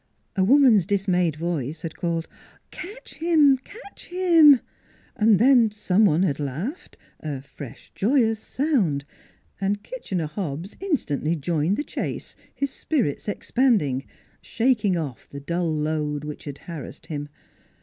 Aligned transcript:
A 0.35 0.43
woman's 0.43 0.87
dismayed 0.87 1.35
voice 1.35 1.83
had 1.83 1.93
called" 1.95 2.27
Catch 2.81 3.13
him! 3.21 3.57
Catch 3.57 4.07
him!" 4.07 4.59
Then 5.21 5.69
some 5.69 6.05
one 6.05 6.23
had 6.23 6.39
laughed 6.39 6.97
a 7.19 7.39
fresh, 7.39 7.91
joyous 7.93 8.39
sound 8.39 9.05
and 9.61 9.83
Kitchener 9.83 10.25
Hobbs 10.25 10.75
in 10.79 10.95
stantly 10.95 11.39
joined 11.39 11.77
the 11.77 11.83
chase, 11.83 12.35
his 12.55 12.71
spirits 12.71 13.27
expanding, 13.27 14.03
shaking 14.41 14.97
off 14.97 15.29
the 15.29 15.39
dull 15.39 15.71
load 15.71 16.23
which 16.23 16.45
had 16.45 16.57
harassed 16.65 17.05
him. 17.05 17.29